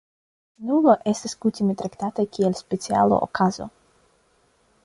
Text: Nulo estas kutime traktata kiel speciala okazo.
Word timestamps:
Nulo 0.69 0.95
estas 1.11 1.35
kutime 1.45 1.75
traktata 1.83 2.27
kiel 2.39 2.57
speciala 2.63 3.23
okazo. 3.29 3.73